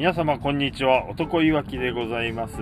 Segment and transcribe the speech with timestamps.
[0.00, 1.10] 皆様こんにちは。
[1.10, 2.54] 男いわきでございます、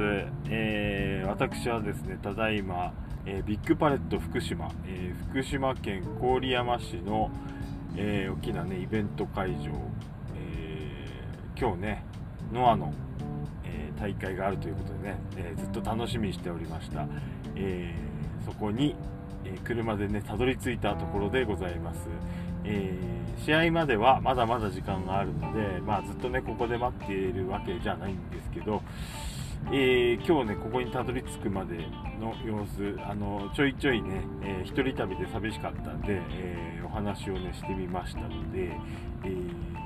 [0.50, 2.92] えー、私はですねただいま、
[3.26, 7.30] えー、ビッグパレット福島、えー、福島県郡山市の、
[7.96, 9.70] え大きなねイベント会場、
[10.34, 10.90] え
[11.56, 12.04] 今日ね
[12.52, 12.92] ノアの、
[13.62, 17.06] え大会があるということでね、えずっと楽しみにしておりました、
[17.54, 17.94] え
[18.44, 18.96] そこに、
[19.44, 22.00] え車でねたどり着いたところでございます、
[22.70, 28.82] えー、試合まではまだまだ時間があるので、まあ、ずっとねここで待っているわけじゃないんですけど、
[29.72, 31.78] えー、今日ねここにたどり着くまで
[32.20, 38.72] の様子あのちょいちょいね、えー、一人旅で寂しかったんで、えー、お話をねしてみましたので、
[39.24, 39.32] え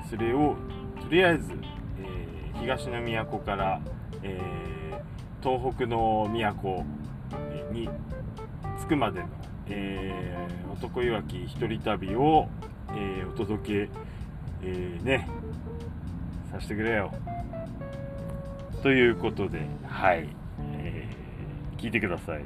[0.09, 0.57] それを
[1.01, 1.51] とりあえず、
[1.99, 3.81] え東の都から、
[4.21, 4.39] え
[5.41, 6.85] 東北の都
[7.71, 7.89] に
[8.79, 9.27] 着くまでの
[9.67, 12.47] えー、男いわき一人旅を、
[12.95, 13.89] えー、お届け、
[14.63, 15.27] えー、ね
[16.51, 17.11] させてくれよ
[18.81, 22.43] ということではい、えー、聞いてください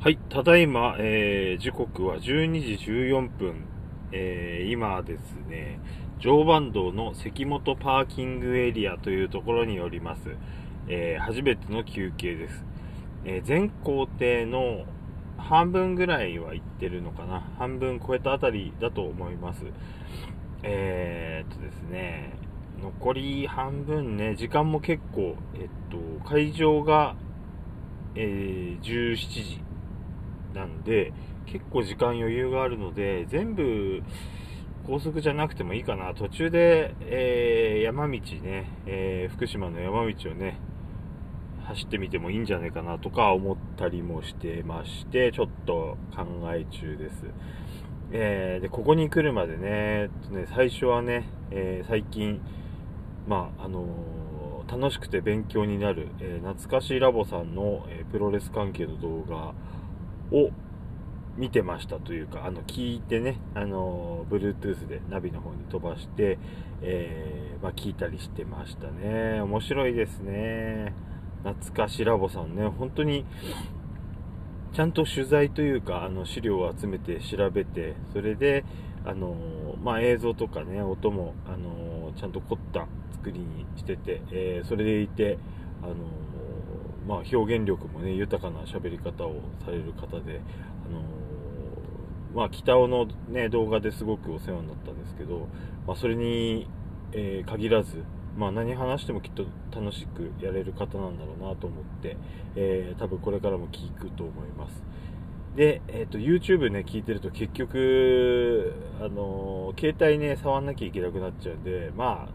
[0.00, 3.66] はい、ただいま、えー、時刻は12時14分、
[4.12, 5.80] えー、今ですね、
[6.18, 10.30] 常磐道の関本パーキングエリアというところにおります。
[10.88, 12.64] えー、初めての休憩です。
[13.28, 14.86] えー、全工程の
[15.36, 17.40] 半分ぐらいは行ってるのかな。
[17.58, 19.64] 半分超えたあたりだと思います。
[20.62, 22.32] えー、っとですね、
[22.80, 27.16] 残り半分ね、時間も結構、えっと、会場が、
[28.14, 29.60] えー、17時
[30.54, 31.12] なんで、
[31.44, 34.02] 結構時間余裕があるので、全部、
[34.86, 36.14] 高速じゃなくてもいいかな。
[36.14, 40.58] 途中で、えー、山道ね、えー、福島の山道をね、
[41.68, 47.24] 走ってみてもいいんじゃないかなとか思ったりもしてまして、ちょっと考え中です。
[48.10, 52.40] えー、で、ここに来るまでね、ね最初はね、え最近、
[53.26, 53.84] まあ、あの
[54.66, 59.52] 楽しくて勉強になる、え懐かしいラボさんの、えプロレス関係の動画
[60.32, 60.50] を
[61.36, 66.38] 見てましたというか、あの、聞いてね、あの、Bluetooth でナビの方に飛ばして、
[66.82, 69.42] えー、まあ、聞いたりしてましたね。
[69.42, 70.94] 面白いですね。
[71.44, 73.24] 懐かしラボさんね、本当に、
[74.72, 78.64] ちゃんと取材というか、あの、資料を集めて調べて、それで、
[79.04, 79.34] あの、
[79.82, 85.38] まあ、映像とかね、音も、あの、ちゃんと凝った作りにしてて、えー、それでいて、
[85.82, 85.94] あの、
[87.06, 90.40] まあ、表現力もね、豊かな喋り方をされる方で、
[90.86, 91.00] あの
[92.34, 95.48] まあ、北尾の、ね、動画ですごくお世話になったんですけど、
[95.86, 96.68] まあ、それに、
[97.12, 98.04] えー、限らず、
[98.38, 102.16] まあ、何話してもきっと楽しくやれる方なんだろうなと思って、
[102.54, 104.80] えー、多分これからも聞くと思います。
[105.56, 112.28] で、え、ー、と、YouTube ね、聞いてると結局、あの携帯ね、触んなきゃいけなくなっちゃうんで、ま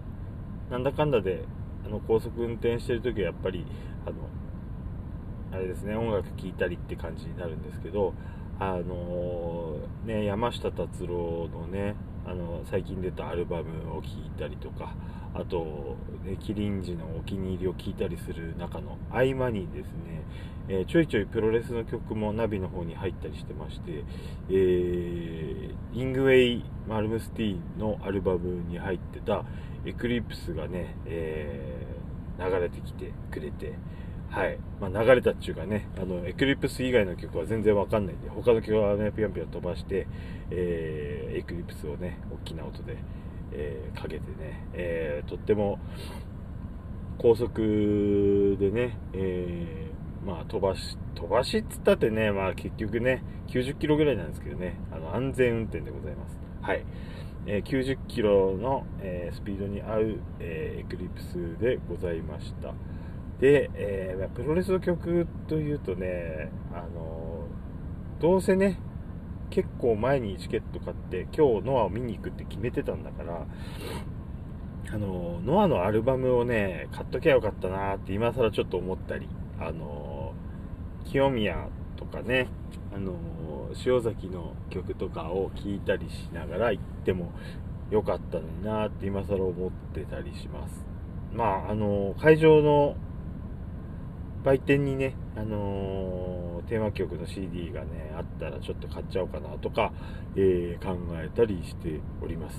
[0.70, 1.46] あ、なんだかんだで、
[1.86, 3.66] あの、高速運転してるときはやっぱり、
[4.06, 4.16] あの、
[5.54, 8.14] あれですね、音楽聴いたりって感じになるんですけど、
[8.60, 11.96] あのー、ね、山下達郎のね、
[12.26, 14.96] あの最近出たアルバムを聴いたりとか、
[15.34, 20.24] あと、ね、キリンジのお気に入りを聴いたりする中の合間にですね、
[20.70, 24.04] えー、ちょいちょいプロレスの曲もナビの方に入ったりしてまして、
[24.50, 29.44] えー、イングウェイ・マルムスティーンのアルバムに入ってた
[29.86, 33.74] エクリプスがね、えー、流れてきてくれて、
[34.34, 34.58] はい。
[34.82, 40.08] まあ、流れたっていうかね、あの、エクリプス以外の曲は全然わかんないんで、他の曲はね、ぴょんぴょん飛ばして、
[40.50, 42.98] えー、エクリプスをね、大きな音で、
[43.52, 45.78] えー、かけてね、えー、とっても、
[47.20, 56.40] 高速でね、えー、まあ、飛ばし、飛ばしっつったってね、まあ、結局ね、90キロぐらいなんですけどね、あの、安全運転でございます。
[56.60, 56.84] はい。
[57.46, 62.74] えー、90キロの、えー、スピードに合う、えー、エクリプスでございました。
[63.44, 67.46] で、えー、プロレスの曲というとね、あの
[68.22, 68.80] どうせね、
[69.50, 73.46] 結構前にチケット買って、今日ノアを見に行くって決めてたんだから、
[74.94, 79.28] あのノアのアルバムをね、買っときゃよかったなって今更ちょっと思ったり、
[79.60, 80.34] あの
[81.04, 82.48] 清宮とかね、
[82.96, 83.14] あの
[83.86, 87.34] 塩崎の曲とかを聴いたりしながら行っても
[87.92, 90.86] よかったのになって今更思ってたりします。
[91.34, 92.96] まあ、あの会場の
[94.44, 99.92] 売店にね、あのー、テーマ曲の CD がね、あったらちょっと買っちゃおうかなとか、
[100.36, 102.58] えー、考えたりしております。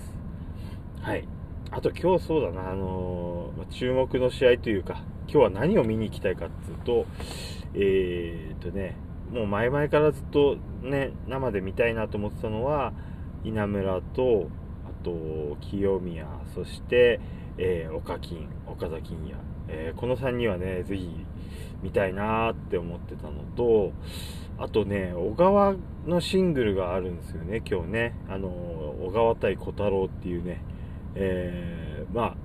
[1.00, 1.26] はい。
[1.70, 7.06] あと今日そうだな、あのー、注目の試合というか、今日は何を見に行きたいかっていうと、
[7.74, 8.96] えーとね、
[9.34, 12.92] もう前々からずっとね生で見たいなと思ってたのは
[13.42, 14.48] 稲村と
[14.86, 17.20] あと清宮そして、
[17.58, 19.34] えー、岡金岡崎金也、
[19.68, 21.08] えー、この3人はねぜひ
[21.84, 23.92] 見たいなって思ってたのと
[24.58, 25.74] あとね小川
[26.06, 28.14] のシングルがあるんですよね今日ね。
[28.28, 30.62] あの小川対小太郎っていうね、
[31.14, 32.36] えー、ま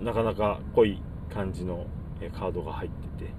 [0.00, 1.02] あなかなか濃い
[1.32, 1.86] 感じの
[2.34, 3.30] カードが入ってて、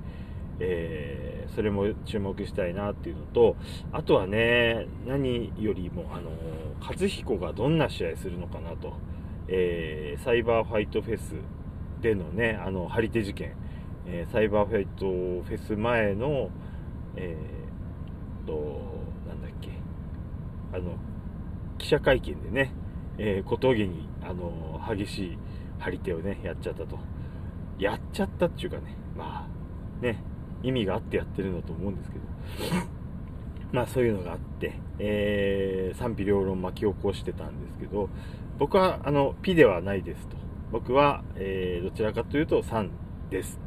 [0.60, 3.56] えー、それも注目したいなっていうのと
[3.92, 6.30] あとはね何よりもあの
[6.80, 8.94] 和彦がどんな試合するのかなと、
[9.48, 11.34] えー、サイバーファイトフェス
[12.02, 13.56] でのねあの張り手事件、
[14.08, 16.50] えー、サイバーファイトフェス前の
[17.18, 18.54] えー、と
[19.28, 19.72] なんだっけ。
[20.72, 20.96] あの
[21.78, 22.72] 記者会見でね、
[23.18, 25.38] え小峠にあの激しい
[25.80, 27.00] 張り手をねやっちゃったと。
[27.80, 29.48] やっちゃったっていうかねま
[30.02, 30.24] あね
[30.64, 32.26] 意味があってやってるんだと思うんですけど。
[33.74, 38.10] まあそういうのがあって、えー、賛否両論巻き起こしてたんですけど
[38.58, 40.38] 僕はあのピではないですと。
[40.72, 42.90] 僕は、えー、どちらかというと3
[43.30, 43.67] です。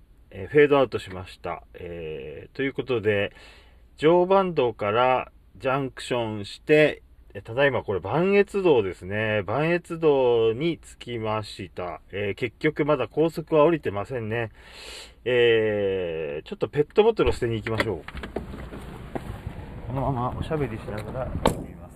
[0.31, 1.63] え、フェードアウトしました。
[1.73, 3.33] えー、ということで、
[3.97, 7.03] 常磐道からジャンクションして、
[7.43, 9.43] ただいまこれ、磐越道ですね。
[9.43, 12.01] 磐越道に着きました。
[12.11, 14.51] えー、結局まだ高速は降りてませんね。
[15.23, 18.01] えー、ちょっとペットボトルを捨てに行きましょう。
[19.87, 21.93] このままおしゃべりしながら行ってみます。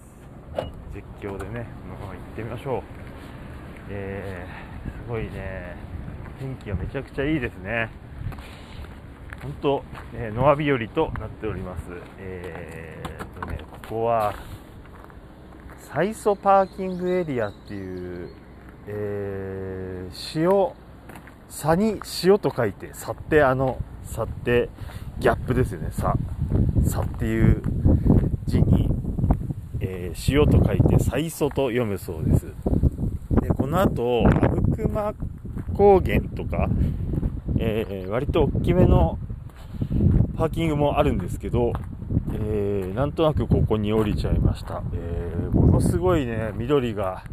[0.93, 2.81] 実況でね、このまま行ってみましょう。
[3.89, 5.75] えー、すごいね、
[6.39, 7.89] 天気がめちゃくちゃいいですね。
[9.45, 9.83] 本当、
[10.15, 11.83] えー、ノア日和となっております。
[12.17, 14.33] えー、とね、ここは、
[15.77, 18.29] 最磯パーキングエリアっていう、
[18.87, 20.73] えー、塩、
[21.47, 24.69] 差に塩と書いて、差ってあの、差って
[25.19, 26.15] ギャップですよね、差。
[26.83, 27.61] 差っていう
[28.47, 28.89] 字に、
[29.79, 32.47] えー、塩と書いて、最磯と読むそうです。
[33.41, 35.13] で、この後、阿武隈
[35.75, 36.67] 高原とか、
[37.59, 39.19] えー、割と大きめの
[40.35, 41.71] パーキングもあるんですけど、
[42.33, 47.23] えー、なんとなくここに降りちゃいました、えー、ものすごいね緑が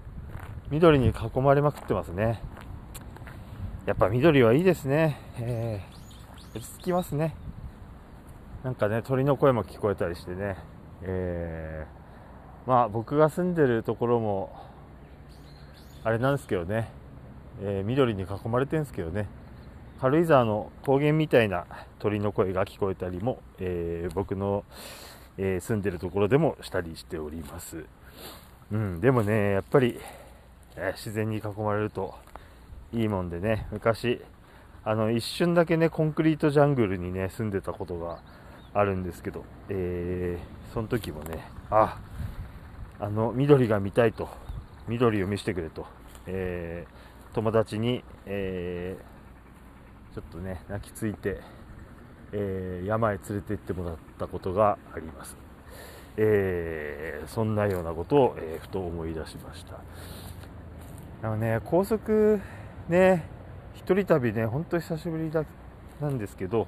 [0.70, 2.40] 緑に囲まれまくってますね。
[3.84, 7.34] やっぱ緑はいいですね、えー、落ち着きますね。
[8.62, 10.56] なんかね鳥の声も聞こえたりしてね、
[11.02, 14.56] えー、まあ僕が住んでるところも
[16.04, 16.88] あれなんですけどね、
[17.60, 19.28] えー、緑に囲まれてるんですけどね。
[20.02, 21.64] 軽井沢の高原みたいな
[22.00, 24.64] 鳥の声が聞こえたりも、えー、僕の、
[25.38, 27.84] えー、住んでるところでもしたりしております。
[28.72, 30.00] うん、でもね、やっぱり、
[30.75, 32.16] えー、自然に囲まれると
[32.93, 34.20] いいもんでね、昔、
[34.82, 38.19] あの、一瞬だけね、コンクリートジャングルにね、住んでたことが
[38.75, 42.00] あるんですけど、えー、その時もね、あ、
[42.99, 44.28] あの、緑が見たいと、
[44.88, 45.87] 緑を見せてくれと、
[46.26, 49.12] えー、友達に、えー
[50.14, 51.40] ちょっとね泣きついて、
[52.33, 55.37] えー、山へ連れて行ってもらったことがあります、
[56.16, 59.81] えー、そんなようなことを、えー、ふと思い出しました。
[61.23, 62.40] あのね高速
[62.88, 63.28] ね
[63.75, 65.45] 一人旅ね本当久しぶりだ
[66.00, 66.66] なんですけど、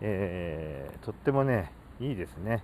[0.00, 2.62] え、とってもねいいですね。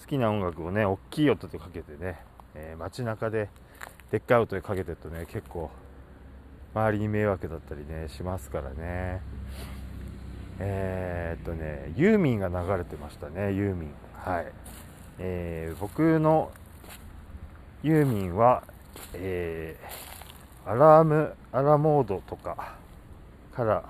[0.00, 2.20] 好きな音楽をね大きい音でかけてね、
[2.54, 3.48] え街中で
[4.10, 5.70] でっかい音でかけてるとね結構
[6.74, 9.22] 周りに迷惑だったりねしますからね
[10.58, 14.46] えー、っとねユーミンが流れてましたねユーミンはい、
[15.18, 16.50] えー、僕の
[17.82, 18.64] ユーミンは、
[19.12, 22.76] えー、アラームアラモードとか
[23.54, 23.84] から、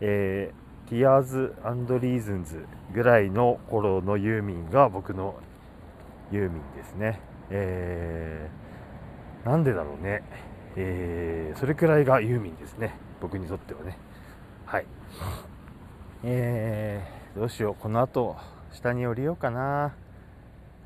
[0.00, 1.54] えー、ティアーズ
[2.00, 5.36] リーズンズぐらいの頃のユーミンが僕の
[6.30, 7.20] ユーミンですね。
[7.50, 10.22] えー、なんでだろうね。
[10.76, 12.94] えー、それくらいがユーミンですね。
[13.20, 13.98] 僕にとってはね。
[14.64, 14.86] はい。
[16.24, 17.74] えー、どうしよう。
[17.80, 18.36] この後、
[18.72, 19.94] 下に降りようかな。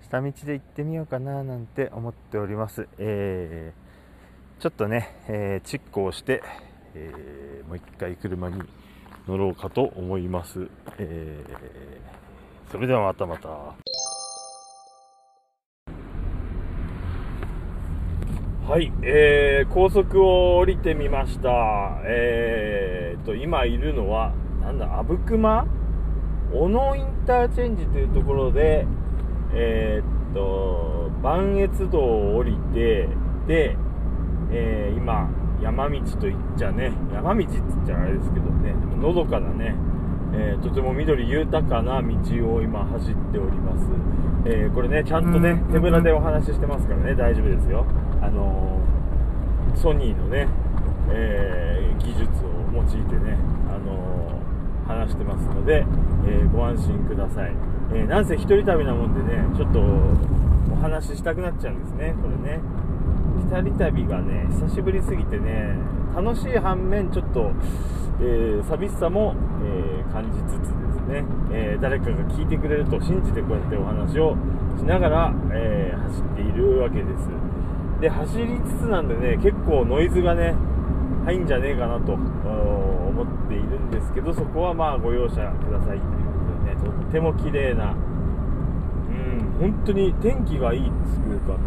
[0.03, 2.89] 下道で行ってみようかななんて思っております。
[2.99, 6.43] えー、ちょっとね、えー、チックをして、
[6.95, 8.63] えー、もう一回車に
[9.27, 10.69] 乗ろうかと思います。
[10.99, 12.27] えー
[12.71, 13.96] それではまたまた。
[18.69, 22.01] はい、えー、高速を降りてみました。
[22.05, 25.69] えーと、今いるのは、なんだ、阿武隈？
[26.53, 28.85] 小野インターチェンジというところで、
[29.55, 33.09] えー、っと、磐越道を降りて、
[33.47, 33.77] で、
[34.51, 35.31] えー、今、
[35.63, 39.77] 山道といっちゃね、山道って言っちゃあれですけどね、のどかなね、
[40.39, 43.87] えー、とても緑豊かな道を今走っております。
[44.45, 47.87] えー、これね、ちゃんとね、手ぶらでお話ししてますからね、大丈夫ですよ。
[48.21, 50.47] あのー、ソニーのね、
[51.11, 53.39] えー、技術を用いてね、
[53.69, 55.87] あのー、話してますので、
[56.27, 57.53] えご安心ください。
[57.95, 62.61] えなんせ一人旅なもんでね、ちょっとお話ししたくなっちゃうんですね、これね。
[63.41, 65.77] 一人旅がね、久しぶりすぎてね、
[66.15, 67.53] 楽しい反面、ちょっと、
[68.21, 74.37] えー、寂しさも、えー、感じつつですね、えー、誰かが聞いてくれると信じてこうやってお話を
[74.79, 77.29] しながら、え走っているわけです。
[78.01, 80.55] で、走りつつなんでね、結構ノイズがね、
[81.25, 86.05] 入んじゃねえかなと思っているんですけど、そこはまあご容赦くださいというこ
[86.59, 90.93] とでね、とっても綺麗な、うん、本当に天気がいいってい
[91.35, 91.59] うかね、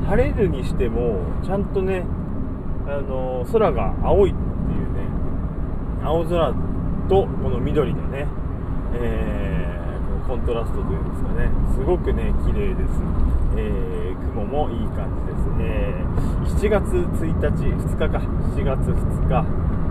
[0.00, 2.04] その、晴れるにしても、ちゃんとね、
[2.86, 4.34] あの空が青い
[6.04, 6.54] 青空
[7.08, 8.26] とこの緑のね、
[8.94, 11.48] えー、コントラストというんですかね。
[11.74, 12.90] すごくね綺麗です、
[13.56, 18.18] えー、雲もいい感じです、えー、7月1日2日か。
[18.18, 19.44] 7月2日。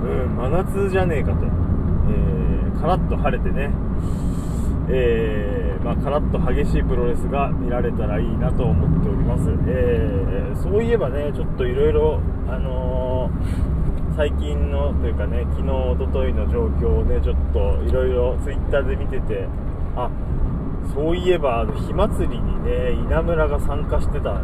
[0.04, 3.72] うん真夏じゃねえかと、えー、カラッと晴れてね。
[4.90, 13.73] えー、まあ、カラッと激しいプロレスが見られたらいいなと思っております、えー、そういえばねちょっといろいろあのー、
[14.16, 19.48] 最近のというかね昨日おとといの状況をねちょっといろいろツイッターで見てて
[19.96, 20.10] あ
[20.94, 24.36] そういえばあの火祭りにね稲村が参加してた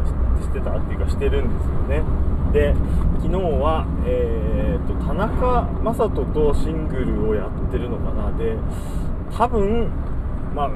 [0.42, 2.04] してたっていうかしてるんですよね。
[2.52, 2.74] で
[3.22, 8.32] 昨日は、えーと、田中将人とシングルをやってるのかな。
[8.38, 8.58] で
[9.38, 9.92] 多分
[10.56, 10.70] まあ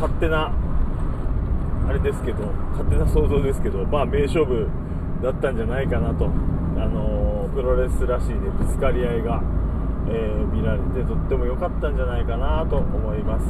[0.00, 0.50] 勝手な
[1.86, 4.66] あれですけど勝手な想像ですけどまあ名勝負
[5.22, 6.30] だったんじゃないかなと。
[6.80, 9.42] あのプロレスらしいねぶつかり合いが、
[10.08, 13.46] えー、見られてとっても良かったんじゃないかなと思います、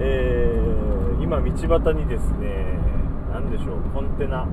[0.00, 2.78] えー、今道端にですね
[3.32, 4.46] 何でしょうコンテナ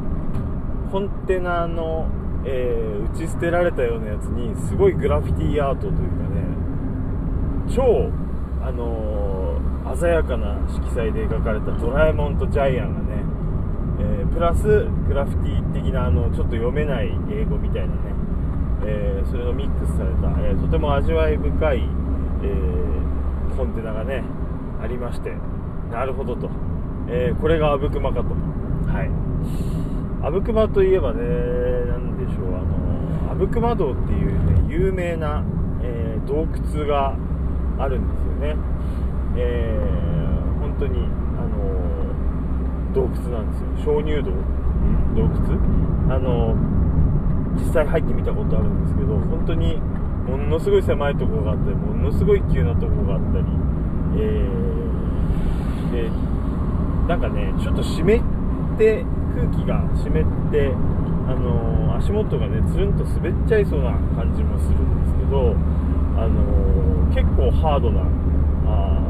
[0.92, 2.08] コンテナの、
[2.46, 6.44] えー、打ち捨てられたようなやつにすごいグラフィティアートというかね
[7.76, 8.12] 超
[8.64, 9.60] あの、
[10.00, 13.23] 鮮やかな色彩で描かれたドラえもんとジャイアンがね、
[14.00, 14.64] えー、プラス
[15.08, 18.02] グラフィティ的なあのちょっと読めない英語みたいなね、
[18.86, 21.86] えー、それのミックスされた、えとても味わい深い、え
[23.56, 24.24] コンテナがね
[24.82, 25.34] ありまして。
[25.92, 26.50] なるほどと、
[27.08, 28.30] えこれが阿武隈かと。
[28.92, 29.10] はい。
[30.26, 31.20] 阿武隈といえばね
[31.90, 35.44] 何でしょうあの阿武隈道っていうね有名な、
[35.84, 37.16] え洞窟が
[37.78, 38.56] あるんですよね、
[39.36, 39.80] え、
[40.60, 41.83] 本当に、あの、
[42.94, 43.94] 洞窟なんですよ。
[43.98, 44.32] 鍾乳洞？
[45.16, 46.14] 洞窟？
[46.14, 46.58] あのー、
[47.56, 49.80] 実際入ってみたことあるんですけど本当に
[50.28, 53.46] ものすごい狭いところがあったりものすごい急なところがあったり、
[54.18, 56.10] えー、で
[57.08, 58.06] なんかねちょっと湿っ
[58.78, 60.12] て空気が湿っ
[60.52, 60.74] て
[61.28, 65.56] あの足元がねつるんと滑っちゃいそうな感じもするんですけど
[66.18, 68.02] あのー、結構ハードな
[68.68, 69.02] あ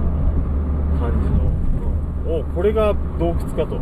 [1.00, 1.63] 感じの、うん、
[2.26, 3.80] おこれが洞窟かと、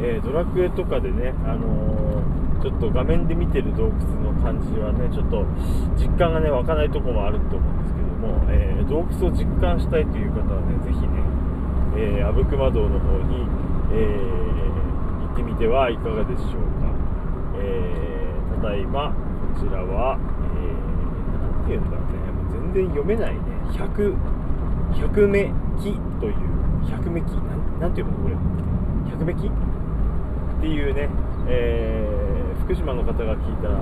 [0.00, 3.92] えー、ドラクエとかでね、あのー、ちょっと画面で見てる洞窟
[4.22, 5.44] の感じはねちょっと
[5.96, 13.46] 実感がね湧かないとこもあると思うんですけども、え洞窟を実感したいという方はね是非ね、え阿武隈道の方に、
[13.92, 14.18] え
[15.26, 16.48] 行ってみてはいかがでしょう
[16.80, 16.90] か、
[17.58, 18.00] え
[18.60, 19.14] ただいま
[19.50, 20.18] こちらは、
[20.54, 22.20] えー、て言うんだろうね。
[22.50, 23.40] 全然読めないね。
[23.76, 24.14] 百
[24.94, 26.34] 百目木という
[26.88, 28.36] 百目木なんなんていうのこれ？
[29.10, 29.50] 百目木っ
[30.60, 31.08] ていうね、
[31.48, 33.74] えー、福島の方が聞いたら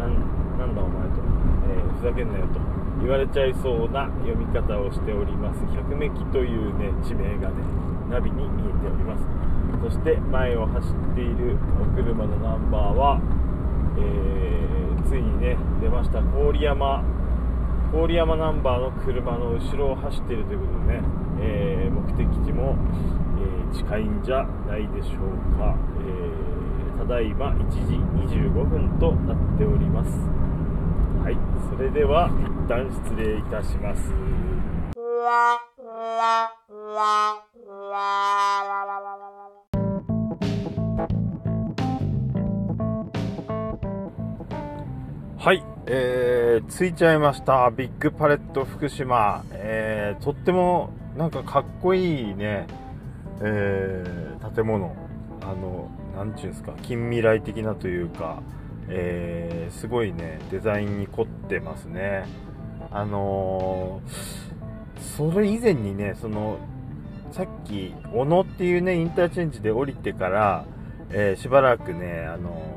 [0.00, 0.16] なん
[0.58, 1.20] なんだお前と、
[1.68, 2.58] えー、ふざけんなよと
[3.00, 5.60] 言われちゃいそうな読み方をしております。
[5.76, 7.56] 百目木というね地名がね
[8.08, 9.24] ナビに見えております。
[9.82, 13.20] そして前を走っているお車のナンバーは、
[13.98, 17.04] えーついにね出ました郡山。
[17.92, 21.02] 郡山ナンバーの車の後ろを走っているということでね、
[21.40, 22.76] えー、目的地も、
[23.38, 27.94] えー、近いんじゃないでしょうか、えー、ただいま1時
[28.36, 30.10] 25分となっております
[31.22, 31.36] はい
[31.70, 34.12] それでは一旦失礼いたします
[45.46, 47.70] はい、えー、着いちゃいました。
[47.70, 49.44] ビッグパレット福島。
[49.52, 52.66] えー、とってもなんかかっこいいね、
[53.40, 54.94] えー、建物。
[55.42, 58.42] あの、なんちゅうんですか、近未来的なというか、
[58.88, 62.24] えー、すごいね、デザインに凝ってますね。
[62.90, 66.58] あのー、それ以前にね、その、
[67.30, 70.64] さっき、小野っていうね、インターチェンジで降りてから、
[71.10, 72.76] えー、しばらくね、あの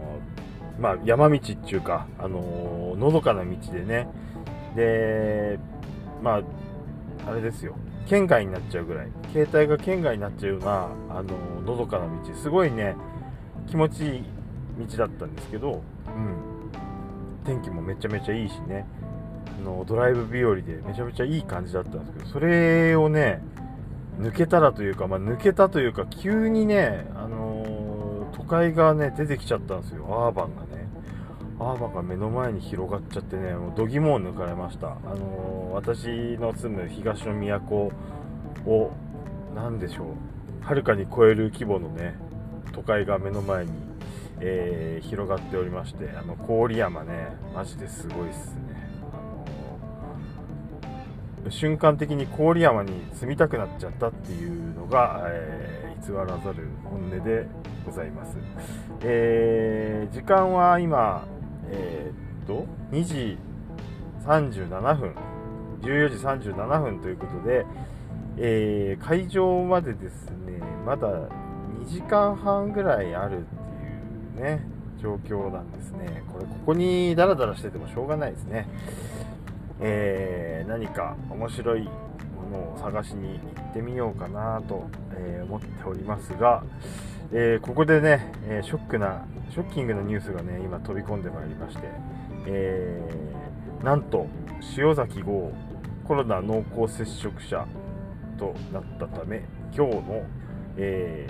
[0.79, 4.07] まあ、山道っていうか、あののどかな道でね、
[4.75, 5.59] で、
[6.21, 6.41] まあ、
[7.29, 7.75] あれですよ、
[8.07, 12.95] 県外になっちゃうぐらい、携帯が県外になっちゃうような、あののどかな道、すごいね、
[13.67, 14.23] 気持ちいい
[14.87, 16.35] 道だったんですけど、うん、
[17.45, 18.85] 天気もめちゃめちゃいいしね、
[19.59, 23.41] あのドライブ日和でめちゃめちゃいい感じだったんですけど、それをね、
[24.19, 30.68] 抜けたらというか、まあ、抜けたというか、急にね、あのー、都会がね、出てきちゃったんですよ、アーバンがね。
[31.59, 34.91] アーバが目の前に広がっちゃってね、もう度肝を抜かれました。
[34.91, 36.07] あのー、私
[36.39, 37.91] の住む東の都
[38.65, 38.91] を、
[39.53, 42.15] 何でしょう、はるかに超える規模のね、
[42.71, 43.71] 都会が目の前に、
[44.39, 48.69] えー、広がっておりまして、あの、郡山ね、マジですごいっすね。
[51.49, 57.47] 瞬間的に郡山に住みたくなっちゃったっていうのが、えー、偽らざる本音で
[57.85, 58.37] ございます、
[59.01, 61.25] えー、時間は今
[61.71, 63.37] えー、っと2時
[64.25, 65.15] 37分
[65.81, 67.65] 14時37分ということで、
[68.37, 76.23] えー、会場までですねまだ2時間半ぐらいあるっていうね状況なんですね。
[76.31, 78.67] これここにダラダラしててもしょうがないですね。
[79.79, 81.89] えー、何か面白いも
[82.51, 86.63] のを探しに行ってみようかなと、え、思っておりますが、
[87.31, 91.83] えー、ここでね、えショックな、ショッキングなニュースがね、今飛び込んでまいりまして、
[92.47, 92.99] え
[93.83, 94.25] なんと、
[94.77, 95.51] 塩崎号
[96.05, 97.67] コロナ濃厚接触者
[98.39, 99.43] となったため、
[99.75, 100.23] 今日の、
[100.77, 101.27] え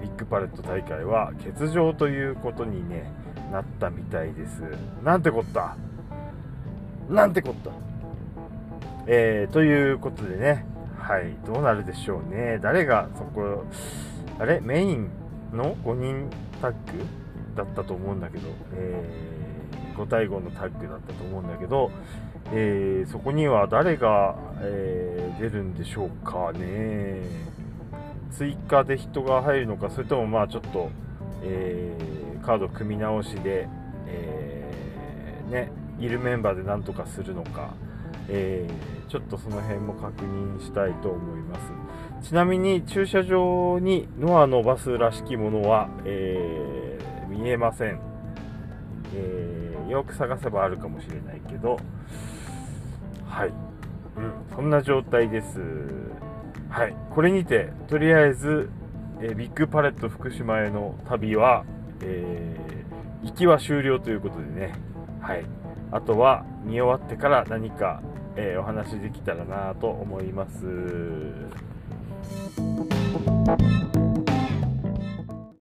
[0.00, 3.10] ビッグパレット大会は欠場ということに、ね、
[3.52, 4.62] なったみたいです。
[5.04, 5.76] なんてこった？
[7.10, 7.70] なんてこった？
[9.06, 10.64] えー、ということでね、
[10.96, 12.58] はい、どうなるでしょうね。
[12.62, 13.64] 誰がそこ、
[14.38, 14.60] あれ？
[14.60, 15.10] メイン
[15.52, 16.76] の5人タッグ
[17.56, 21.90] だったと思うんだけど、えー、5対5のタッグだったと思うんだけど、
[22.52, 27.22] えー、そこには誰が、えー、出るんでしょうかね。
[28.30, 30.90] 追加で人が入るのか、それともまあちょっと、
[31.42, 33.68] えー、カード組み直しで、
[34.06, 37.74] えー、ね、いるメンバーでなんとかするのか、
[38.28, 41.67] えー、ちょっとその辺も確認したいと思います。
[42.22, 48.00] ちなみに駐車場にノアのバスらしきものは、えー、見えません、
[49.14, 51.78] えー、よく探せばあるかもしれないけど、
[53.26, 53.48] はい、
[54.16, 55.60] うん、そんな状態です。
[56.68, 58.68] はい、これにて、とりあえず、
[59.22, 61.64] えビッグパレット福島への旅は、
[62.02, 62.56] え
[63.22, 64.74] 行きは終了ということでね、
[65.20, 65.44] はい、
[65.90, 68.02] あとは見終わってから何か、
[68.36, 71.67] え、お話できたらなと思います。
[73.48, 73.97] Thank you.